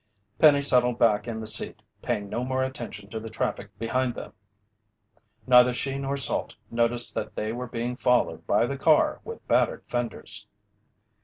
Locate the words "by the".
8.47-8.79